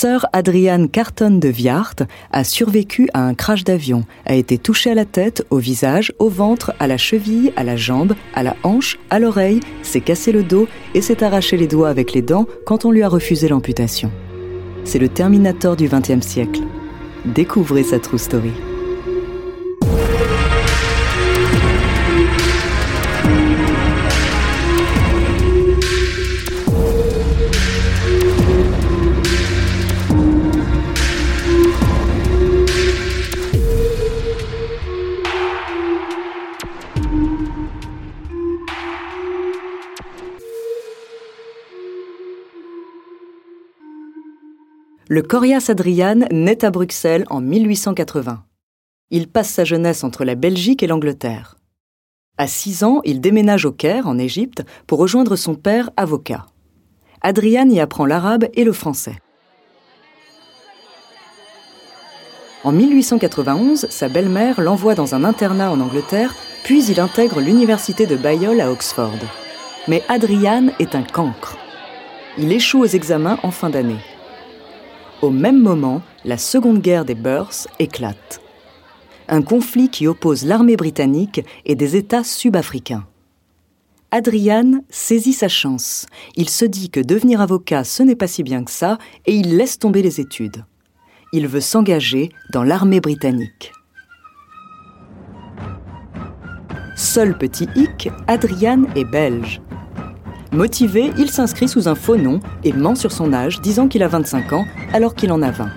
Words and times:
Sœur 0.00 0.24
Adriane 0.32 0.88
Carton 0.88 1.32
de 1.32 1.48
Viart 1.50 1.96
a 2.32 2.42
survécu 2.42 3.10
à 3.12 3.20
un 3.20 3.34
crash 3.34 3.64
d'avion, 3.64 4.06
a 4.24 4.34
été 4.34 4.56
touchée 4.56 4.90
à 4.90 4.94
la 4.94 5.04
tête, 5.04 5.44
au 5.50 5.58
visage, 5.58 6.14
au 6.18 6.30
ventre, 6.30 6.72
à 6.80 6.86
la 6.86 6.96
cheville, 6.96 7.52
à 7.54 7.64
la 7.64 7.76
jambe, 7.76 8.14
à 8.32 8.42
la 8.42 8.56
hanche, 8.62 8.98
à 9.10 9.18
l'oreille, 9.18 9.60
s'est 9.82 10.00
cassé 10.00 10.32
le 10.32 10.42
dos 10.42 10.68
et 10.94 11.02
s'est 11.02 11.22
arraché 11.22 11.58
les 11.58 11.66
doigts 11.66 11.90
avec 11.90 12.14
les 12.14 12.22
dents 12.22 12.46
quand 12.64 12.86
on 12.86 12.92
lui 12.92 13.02
a 13.02 13.10
refusé 13.10 13.46
l'amputation. 13.48 14.10
C'est 14.84 14.98
le 14.98 15.10
Terminator 15.10 15.76
du 15.76 15.86
XXe 15.86 16.26
siècle. 16.26 16.62
Découvrez 17.26 17.82
sa 17.82 17.98
true 17.98 18.16
story. 18.16 18.52
Le 45.12 45.22
Corias 45.22 45.64
Adrian 45.66 46.20
naît 46.30 46.64
à 46.64 46.70
Bruxelles 46.70 47.24
en 47.30 47.40
1880. 47.40 48.44
Il 49.10 49.26
passe 49.26 49.50
sa 49.50 49.64
jeunesse 49.64 50.04
entre 50.04 50.24
la 50.24 50.36
Belgique 50.36 50.84
et 50.84 50.86
l'Angleterre. 50.86 51.56
À 52.38 52.46
6 52.46 52.84
ans, 52.84 53.00
il 53.04 53.20
déménage 53.20 53.64
au 53.64 53.72
Caire, 53.72 54.06
en 54.06 54.18
Égypte, 54.18 54.62
pour 54.86 55.00
rejoindre 55.00 55.34
son 55.34 55.56
père, 55.56 55.90
avocat. 55.96 56.46
Adrian 57.22 57.68
y 57.70 57.80
apprend 57.80 58.06
l'arabe 58.06 58.46
et 58.54 58.62
le 58.62 58.72
français. 58.72 59.16
En 62.62 62.70
1891, 62.70 63.88
sa 63.90 64.08
belle-mère 64.08 64.60
l'envoie 64.60 64.94
dans 64.94 65.16
un 65.16 65.24
internat 65.24 65.72
en 65.72 65.80
Angleterre, 65.80 66.36
puis 66.62 66.84
il 66.84 67.00
intègre 67.00 67.40
l'université 67.40 68.06
de 68.06 68.14
Balliol 68.14 68.60
à 68.60 68.70
Oxford. 68.70 69.18
Mais 69.88 70.04
Adrian 70.08 70.68
est 70.78 70.94
un 70.94 71.02
cancre. 71.02 71.58
Il 72.38 72.52
échoue 72.52 72.82
aux 72.82 72.86
examens 72.86 73.40
en 73.42 73.50
fin 73.50 73.70
d'année. 73.70 73.98
Au 75.22 75.28
même 75.28 75.60
moment, 75.60 76.00
la 76.24 76.38
Seconde 76.38 76.80
Guerre 76.80 77.04
des 77.04 77.14
Boers 77.14 77.66
éclate. 77.78 78.40
Un 79.28 79.42
conflit 79.42 79.90
qui 79.90 80.06
oppose 80.06 80.44
l'armée 80.46 80.76
britannique 80.76 81.42
et 81.66 81.74
des 81.74 81.96
États 81.96 82.24
sud-africains. 82.24 83.06
Adrian 84.10 84.82
saisit 84.88 85.34
sa 85.34 85.48
chance. 85.48 86.06
Il 86.36 86.48
se 86.48 86.64
dit 86.64 86.88
que 86.88 87.00
devenir 87.00 87.42
avocat, 87.42 87.84
ce 87.84 88.02
n'est 88.02 88.16
pas 88.16 88.26
si 88.26 88.42
bien 88.42 88.64
que 88.64 88.70
ça, 88.70 88.96
et 89.26 89.34
il 89.34 89.58
laisse 89.58 89.78
tomber 89.78 90.00
les 90.00 90.20
études. 90.20 90.64
Il 91.34 91.46
veut 91.46 91.60
s'engager 91.60 92.30
dans 92.50 92.64
l'armée 92.64 93.00
britannique. 93.00 93.72
Seul 96.96 97.36
petit 97.36 97.68
hic, 97.76 98.08
Adrian 98.26 98.84
est 98.96 99.04
belge. 99.04 99.60
Motivé, 100.52 101.12
il 101.16 101.30
s'inscrit 101.30 101.68
sous 101.68 101.86
un 101.86 101.94
faux 101.94 102.16
nom 102.16 102.40
et 102.64 102.72
ment 102.72 102.96
sur 102.96 103.12
son 103.12 103.32
âge, 103.32 103.60
disant 103.60 103.86
qu'il 103.86 104.02
a 104.02 104.08
25 104.08 104.52
ans 104.52 104.64
alors 104.92 105.14
qu'il 105.14 105.30
en 105.30 105.42
a 105.42 105.50
20. 105.52 105.68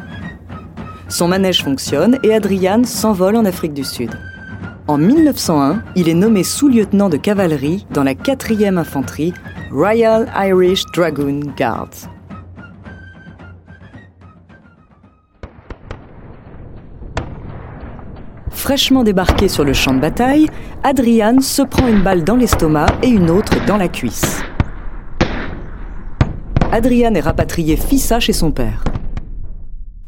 Son 1.10 1.28
manège 1.28 1.64
fonctionne 1.64 2.18
et 2.24 2.34
Adrian 2.34 2.84
s'envole 2.84 3.36
en 3.36 3.46
Afrique 3.46 3.74
du 3.74 3.84
Sud. 3.84 4.10
En 4.88 4.98
1901, 4.98 5.84
il 5.96 6.10
est 6.10 6.16
nommé 6.16 6.44
sous-lieutenant 6.44 7.10
de 7.10 7.18
cavalerie 7.18 7.86
dans 7.92 8.04
la 8.04 8.16
4e 8.16 8.78
infanterie 8.78 9.34
Royal 9.72 10.28
Irish 10.36 10.86
Dragoon 10.94 11.42
Guards. 11.56 12.10
Fraîchement 18.50 19.03
débarqué 19.03 19.50
sur 19.50 19.66
le 19.66 19.74
champ 19.74 19.94
de 19.94 20.00
bataille, 20.00 20.47
Adrian 20.84 21.42
se 21.42 21.62
prend 21.62 21.88
une 21.88 22.02
balle 22.02 22.24
dans 22.24 22.38
l'estomac 22.38 22.88
et 23.03 23.09
une 23.09 23.30
autre 23.30 23.53
dans 23.68 23.78
la 23.78 23.88
cuisse. 23.88 24.42
Adrian 26.75 27.13
est 27.13 27.19
rapatrié 27.19 27.78
fissa 27.78 28.19
chez 28.19 28.34
son 28.34 28.50
père. 28.50 28.84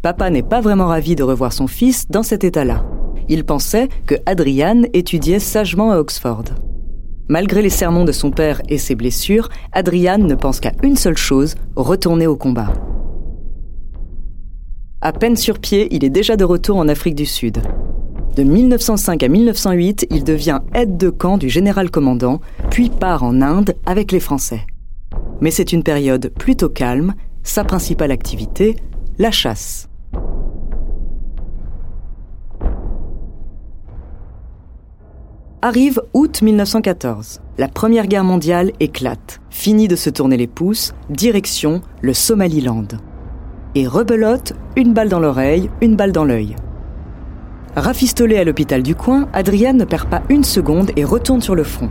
Papa 0.01 0.31
n'est 0.31 0.41
pas 0.41 0.61
vraiment 0.61 0.87
ravi 0.87 1.15
de 1.15 1.21
revoir 1.21 1.53
son 1.53 1.67
fils 1.67 2.07
dans 2.09 2.23
cet 2.23 2.43
état-là. 2.43 2.83
Il 3.29 3.43
pensait 3.43 3.87
que 4.07 4.15
Adrian 4.25 4.81
étudiait 4.93 5.37
sagement 5.37 5.91
à 5.91 5.99
Oxford. 5.99 6.45
Malgré 7.29 7.61
les 7.61 7.69
sermons 7.69 8.03
de 8.03 8.11
son 8.11 8.31
père 8.31 8.63
et 8.67 8.79
ses 8.79 8.95
blessures, 8.95 9.49
Adrian 9.73 10.17
ne 10.17 10.33
pense 10.33 10.59
qu'à 10.59 10.71
une 10.81 10.95
seule 10.95 11.17
chose, 11.17 11.53
retourner 11.75 12.25
au 12.25 12.35
combat. 12.35 12.73
À 15.01 15.13
peine 15.13 15.35
sur 15.35 15.59
pied, 15.59 15.87
il 15.91 16.03
est 16.03 16.09
déjà 16.09 16.35
de 16.35 16.45
retour 16.45 16.77
en 16.77 16.87
Afrique 16.87 17.13
du 17.13 17.27
Sud. 17.27 17.61
De 18.35 18.41
1905 18.41 19.21
à 19.21 19.27
1908, 19.27 20.07
il 20.09 20.23
devient 20.23 20.61
aide 20.73 20.97
de 20.97 21.11
camp 21.11 21.37
du 21.37 21.47
général 21.47 21.91
commandant, 21.91 22.41
puis 22.71 22.89
part 22.89 23.21
en 23.21 23.43
Inde 23.43 23.75
avec 23.85 24.11
les 24.11 24.19
Français. 24.19 24.61
Mais 25.41 25.51
c'est 25.51 25.73
une 25.73 25.83
période 25.83 26.31
plutôt 26.37 26.69
calme, 26.69 27.13
sa 27.43 27.63
principale 27.63 28.11
activité, 28.11 28.75
la 29.17 29.31
chasse. 29.31 29.89
Arrive 35.61 35.99
août 36.13 36.43
1914. 36.43 37.41
La 37.57 37.67
Première 37.67 38.05
Guerre 38.05 38.23
mondiale 38.23 38.71
éclate. 38.79 39.41
Fini 39.49 39.87
de 39.87 39.95
se 39.95 40.11
tourner 40.11 40.37
les 40.37 40.45
pouces, 40.45 40.93
direction 41.09 41.81
le 42.01 42.13
Somaliland. 42.13 42.87
Et 43.73 43.87
rebelote, 43.87 44.53
une 44.75 44.93
balle 44.93 45.09
dans 45.09 45.19
l'oreille, 45.19 45.71
une 45.81 45.95
balle 45.95 46.11
dans 46.11 46.23
l'œil. 46.23 46.55
Rafistolé 47.75 48.37
à 48.37 48.43
l'hôpital 48.43 48.83
du 48.83 48.93
coin, 48.93 49.27
Adrian 49.33 49.73
ne 49.73 49.85
perd 49.85 50.07
pas 50.07 50.21
une 50.29 50.43
seconde 50.43 50.91
et 50.95 51.03
retourne 51.03 51.41
sur 51.41 51.55
le 51.55 51.63
front. 51.63 51.89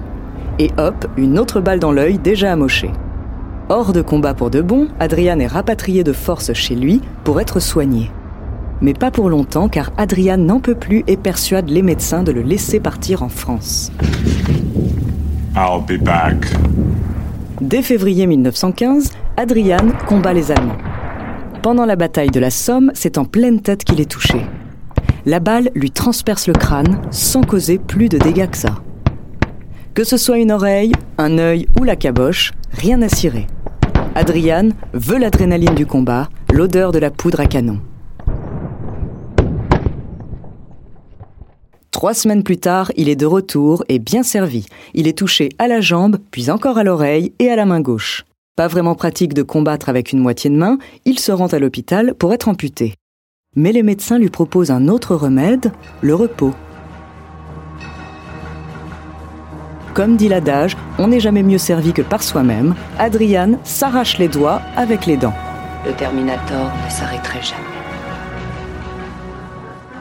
Et 0.61 0.71
hop, 0.79 1.07
une 1.17 1.39
autre 1.39 1.61
balle 1.61 1.81
dans 1.81 1.91
l'œil 1.93 2.19
déjà 2.19 2.53
amochée. 2.53 2.93
Hors 3.71 3.95
de 3.95 4.03
combat 4.03 4.35
pour 4.35 4.51
de 4.51 4.61
bon, 4.61 4.89
Adrian 5.01 5.39
est 5.39 5.47
rapatrié 5.47 6.05
de 6.05 6.13
force 6.13 6.53
chez 6.53 6.75
lui 6.75 7.01
pour 7.25 7.41
être 7.41 7.61
soigné. 7.61 8.11
Mais 8.83 8.93
pas 8.93 9.11
pour 9.11 9.31
longtemps 9.31 9.71
car 9.71 9.91
Adrian 9.97 10.37
n'en 10.37 10.61
peut 10.61 10.75
plus 10.75 11.03
et 11.07 11.17
persuade 11.17 11.71
les 11.71 11.81
médecins 11.81 12.23
de 12.23 12.31
le 12.31 12.43
laisser 12.43 12.79
partir 12.79 13.23
en 13.23 13.31
France. 13.31 13.91
I'll 15.57 15.81
be 15.89 15.99
back. 15.99 16.37
Dès 17.63 17.81
février 17.81 18.27
1915, 18.27 19.13
Adrian 19.39 19.93
combat 20.07 20.35
les 20.35 20.53
Allemands. 20.53 20.77
Pendant 21.63 21.87
la 21.87 21.97
bataille 21.97 22.31
de 22.31 22.41
la 22.41 22.51
Somme, 22.51 22.91
c'est 22.93 23.17
en 23.17 23.25
pleine 23.25 23.63
tête 23.63 23.85
qu'il 23.85 24.03
est 24.03 24.11
touché. 24.11 24.45
La 25.25 25.41
balle 25.41 25.71
lui 25.75 25.91
transperce 25.91 26.49
le 26.49 26.53
crâne 26.53 26.99
sans 27.11 27.41
causer 27.41 27.79
plus 27.79 28.11
de 28.11 28.19
dégâts 28.19 28.51
que 28.51 28.59
ça. 28.59 28.75
Que 29.95 30.05
ce 30.05 30.19
soit 30.19 30.37
une 30.37 30.53
oreille, 30.53 30.93
un 31.17 31.39
œil 31.39 31.67
ou 31.81 31.85
la 31.85 31.97
caboche, 31.97 32.53
rien 32.73 33.01
à 33.01 33.09
cirer. 33.09 33.47
Adrian 34.17 34.69
veut 34.93 35.19
l'adrénaline 35.19 35.75
du 35.75 35.87
combat, 35.87 36.29
l'odeur 36.53 36.93
de 36.93 37.01
la 37.01 37.11
poudre 37.11 37.41
à 37.41 37.47
canon. 37.47 37.81
Trois 41.91 42.15
semaines 42.15 42.45
plus 42.45 42.59
tard, 42.59 42.93
il 42.97 43.09
est 43.09 43.17
de 43.17 43.27
retour 43.27 43.85
et 43.89 43.99
bien 43.99 44.23
servi. 44.23 44.67
Il 44.95 45.09
est 45.09 45.19
touché 45.19 45.49
à 45.59 45.67
la 45.67 45.81
jambe, 45.81 46.19
puis 46.31 46.51
encore 46.51 46.79
à 46.79 46.85
l'oreille 46.85 47.33
et 47.41 47.51
à 47.51 47.57
la 47.57 47.67
main 47.67 47.81
gauche. 47.81 48.25
Pas 48.57 48.69
vraiment 48.69 48.95
pratique 48.95 49.35
de 49.35 49.43
combattre 49.43 49.89
avec 49.89 50.13
une 50.13 50.21
moitié 50.21 50.49
de 50.49 50.57
main, 50.57 50.79
il 51.05 51.19
se 51.19 51.33
rend 51.33 51.49
à 51.49 51.59
l'hôpital 51.59 52.15
pour 52.15 52.33
être 52.33 52.49
amputé. 52.49 52.95
Mais 53.57 53.73
les 53.73 53.83
médecins 53.83 54.19
lui 54.19 54.31
proposent 54.31 54.71
un 54.71 54.87
autre 54.87 55.17
remède, 55.17 55.73
le 56.03 56.15
repos. 56.15 56.55
Comme 59.95 60.17
dit 60.17 60.29
l'adage, 60.29 60.77
on 60.99 61.07
n'est 61.07 61.21
jamais 61.21 61.45
mieux 61.45 61.59
servi 61.59 61.93
que 61.93 62.03
par 62.03 62.25
soi-même. 62.25 62.75
Adrian 62.99 63.53
s'arrache 63.63 64.19
les 64.19 64.27
doigts 64.27 64.61
avec 64.77 65.07
les 65.07 65.17
dents. 65.17 65.35
Le 65.87 65.93
Terminator 65.93 66.73
ne 66.85 66.91
s'arrêterait 66.91 67.43
jamais. 67.43 67.63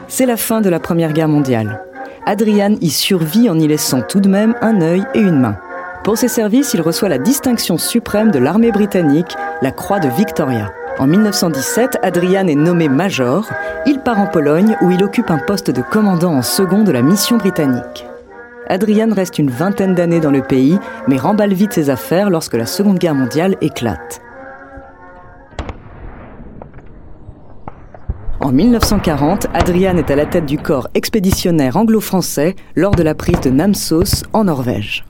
C'est 0.08 0.26
la 0.26 0.36
fin 0.36 0.60
de 0.60 0.68
la 0.68 0.80
Première 0.80 1.12
Guerre 1.12 1.28
mondiale. 1.28 1.80
Adrian 2.26 2.74
y 2.80 2.90
survit 2.90 3.48
en 3.48 3.56
y 3.56 3.68
laissant 3.68 4.00
tout 4.00 4.18
de 4.18 4.28
même 4.28 4.56
un 4.62 4.80
œil 4.80 5.04
et 5.14 5.20
une 5.20 5.38
main. 5.38 5.58
Pour 6.02 6.18
ses 6.18 6.28
services, 6.28 6.74
il 6.74 6.80
reçoit 6.80 7.08
la 7.08 7.18
distinction 7.18 7.78
suprême 7.78 8.32
de 8.32 8.40
l'armée 8.40 8.72
britannique, 8.72 9.36
la 9.62 9.70
Croix 9.70 10.00
de 10.00 10.08
Victoria. 10.08 10.72
En 10.98 11.06
1917, 11.06 11.98
Adrian 12.02 12.48
est 12.48 12.56
nommé 12.56 12.88
major. 12.88 13.48
Il 13.86 14.00
part 14.00 14.18
en 14.18 14.26
Pologne 14.26 14.76
où 14.80 14.90
il 14.90 15.04
occupe 15.04 15.30
un 15.30 15.38
poste 15.38 15.70
de 15.70 15.82
commandant 15.82 16.34
en 16.34 16.42
second 16.42 16.82
de 16.82 16.92
la 16.92 17.02
mission 17.02 17.36
britannique. 17.36 18.06
Adrian 18.68 19.12
reste 19.12 19.38
une 19.38 19.50
vingtaine 19.50 19.94
d'années 19.94 20.20
dans 20.20 20.30
le 20.30 20.42
pays, 20.42 20.78
mais 21.06 21.18
remballe 21.18 21.52
vite 21.52 21.72
ses 21.72 21.90
affaires 21.90 22.30
lorsque 22.30 22.54
la 22.54 22.66
Seconde 22.66 22.98
Guerre 22.98 23.14
mondiale 23.14 23.56
éclate. 23.60 24.20
En 28.40 28.52
1940, 28.52 29.46
Adrian 29.54 29.96
est 29.96 30.10
à 30.10 30.16
la 30.16 30.26
tête 30.26 30.46
du 30.46 30.58
corps 30.58 30.88
expéditionnaire 30.94 31.76
anglo-français 31.76 32.56
lors 32.76 32.94
de 32.94 33.02
la 33.02 33.14
prise 33.14 33.40
de 33.40 33.50
Namsos 33.50 34.24
en 34.32 34.44
Norvège. 34.44 35.04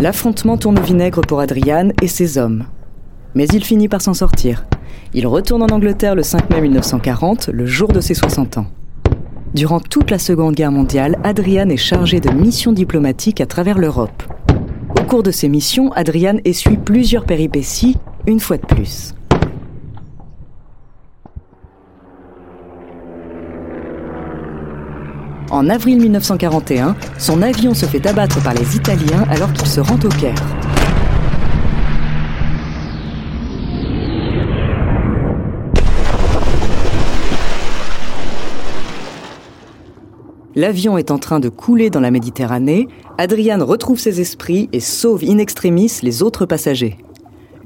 L'affrontement 0.00 0.58
tourne 0.58 0.78
au 0.78 0.82
vinaigre 0.82 1.22
pour 1.22 1.40
Adrian 1.40 1.88
et 2.02 2.08
ses 2.08 2.36
hommes. 2.38 2.64
Mais 3.34 3.46
il 3.48 3.64
finit 3.64 3.88
par 3.88 4.02
s'en 4.02 4.14
sortir. 4.14 4.66
Il 5.14 5.26
retourne 5.26 5.62
en 5.62 5.74
Angleterre 5.74 6.14
le 6.14 6.22
5 6.22 6.50
mai 6.50 6.60
1940, 6.60 7.48
le 7.48 7.64
jour 7.64 7.88
de 7.88 8.00
ses 8.00 8.14
60 8.14 8.58
ans. 8.58 8.66
Durant 9.56 9.80
toute 9.80 10.10
la 10.10 10.18
Seconde 10.18 10.54
Guerre 10.54 10.70
mondiale, 10.70 11.18
Adrian 11.24 11.70
est 11.70 11.78
chargé 11.78 12.20
de 12.20 12.28
missions 12.28 12.72
diplomatiques 12.72 13.40
à 13.40 13.46
travers 13.46 13.78
l'Europe. 13.78 14.22
Au 15.00 15.02
cours 15.04 15.22
de 15.22 15.30
ces 15.30 15.48
missions, 15.48 15.90
Adrian 15.94 16.36
essuie 16.44 16.76
plusieurs 16.76 17.24
péripéties, 17.24 17.96
une 18.26 18.38
fois 18.38 18.58
de 18.58 18.66
plus. 18.66 19.14
En 25.50 25.70
avril 25.70 26.00
1941, 26.00 26.94
son 27.16 27.40
avion 27.40 27.72
se 27.72 27.86
fait 27.86 28.06
abattre 28.06 28.42
par 28.42 28.52
les 28.52 28.76
Italiens 28.76 29.24
alors 29.30 29.54
qu'il 29.54 29.68
se 29.68 29.80
rend 29.80 29.98
au 30.04 30.10
Caire. 30.10 30.34
L'avion 40.56 40.96
est 40.96 41.10
en 41.10 41.18
train 41.18 41.38
de 41.38 41.50
couler 41.50 41.90
dans 41.90 42.00
la 42.00 42.10
Méditerranée, 42.10 42.88
Adrian 43.18 43.62
retrouve 43.62 43.98
ses 43.98 44.22
esprits 44.22 44.70
et 44.72 44.80
sauve 44.80 45.22
in 45.22 45.36
extremis 45.36 45.92
les 46.02 46.22
autres 46.22 46.46
passagers. 46.46 46.96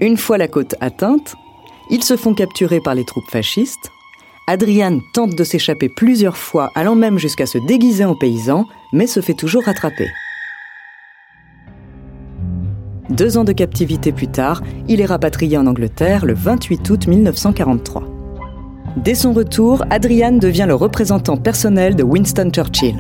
Une 0.01 0.17
fois 0.17 0.39
la 0.39 0.49
côte 0.49 0.75
atteinte, 0.81 1.37
ils 1.89 2.03
se 2.03 2.17
font 2.17 2.35
capturer 2.35 2.81
par 2.81 2.97
les 2.97 3.05
troupes 3.05 3.31
fascistes. 3.31 3.93
Adrian 4.49 4.99
tente 5.15 5.37
de 5.37 5.45
s'échapper 5.45 5.89
plusieurs 5.89 6.37
fois, 6.37 6.73
allant 6.75 6.97
même 6.97 7.17
jusqu'à 7.17 7.47
se 7.47 7.59
déguiser 7.59 8.05
en 8.05 8.17
paysan, 8.17 8.67
mais 8.93 9.07
se 9.07 9.21
fait 9.21 9.35
toujours 9.35 9.63
rattraper. 9.63 10.09
Deux 13.09 13.39
ans 13.39 13.45
de 13.45 13.53
captivité 13.53 14.11
plus 14.11 14.29
tard, 14.29 14.65
il 14.89 15.01
est 15.01 15.07
rapatrié 15.07 15.57
en 15.57 15.69
Angleterre 15.69 16.27
le 16.27 16.35
28 16.35 16.91
août 16.91 17.07
1943. 17.07 18.10
Dès 18.97 19.15
son 19.15 19.33
retour, 19.33 19.85
Adrian 19.91 20.33
devient 20.33 20.65
le 20.67 20.75
représentant 20.75 21.37
personnel 21.37 21.95
de 21.95 22.03
Winston 22.03 22.51
Churchill. 22.53 22.97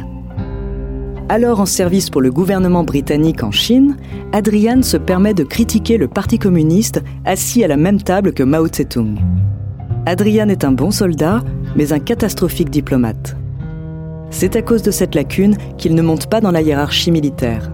Alors 1.28 1.60
en 1.60 1.66
service 1.66 2.10
pour 2.10 2.20
le 2.20 2.31
gouvernement 2.31 2.84
britannique 2.84 3.42
en 3.42 3.50
Chine, 3.50 3.96
Adrian 4.32 4.82
se 4.82 4.96
permet 4.96 5.34
de 5.34 5.42
critiquer 5.42 5.96
le 5.96 6.06
Parti 6.06 6.38
communiste 6.38 7.02
assis 7.25 7.64
à 7.64 7.69
la 7.69 7.76
même 7.76 8.00
table 8.00 8.32
que 8.32 8.44
Mao 8.44 8.69
Tse-tung. 8.69 9.16
Adrian 10.06 10.48
est 10.48 10.64
un 10.64 10.72
bon 10.72 10.92
soldat, 10.92 11.42
mais 11.76 11.92
un 11.92 11.98
catastrophique 11.98 12.70
diplomate. 12.70 13.37
C'est 14.31 14.54
à 14.54 14.62
cause 14.62 14.82
de 14.82 14.92
cette 14.92 15.16
lacune 15.16 15.56
qu'il 15.76 15.96
ne 15.96 16.02
monte 16.02 16.26
pas 16.28 16.40
dans 16.40 16.52
la 16.52 16.62
hiérarchie 16.62 17.10
militaire. 17.10 17.70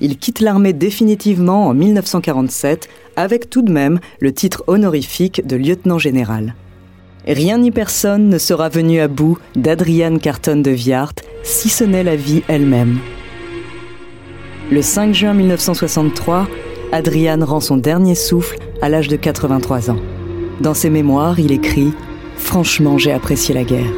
Il 0.00 0.16
quitte 0.18 0.40
l'armée 0.40 0.72
définitivement 0.72 1.68
en 1.68 1.74
1947 1.74 2.88
avec 3.16 3.50
tout 3.50 3.62
de 3.62 3.72
même 3.72 4.00
le 4.18 4.32
titre 4.32 4.64
honorifique 4.66 5.46
de 5.46 5.56
lieutenant 5.56 5.98
général. 5.98 6.54
Rien 7.26 7.58
ni 7.58 7.70
personne 7.70 8.28
ne 8.28 8.38
sera 8.38 8.70
venu 8.70 9.00
à 9.00 9.08
bout 9.08 9.38
d'Adrian 9.54 10.16
Carton 10.16 10.56
de 10.56 10.70
Viart, 10.70 11.12
si 11.42 11.68
ce 11.68 11.84
n'est 11.84 12.02
la 12.02 12.16
vie 12.16 12.42
elle-même. 12.48 12.98
Le 14.70 14.80
5 14.80 15.12
juin 15.12 15.34
1963, 15.34 16.48
Adrian 16.92 17.44
rend 17.44 17.60
son 17.60 17.76
dernier 17.76 18.14
souffle 18.14 18.56
à 18.80 18.88
l'âge 18.88 19.08
de 19.08 19.16
83 19.16 19.90
ans. 19.90 20.00
Dans 20.60 20.74
ses 20.74 20.90
mémoires, 20.90 21.38
il 21.38 21.52
écrit⁇ 21.52 21.88
Franchement, 22.36 22.96
j'ai 22.96 23.12
apprécié 23.12 23.54
la 23.54 23.64
guerre. 23.64 23.92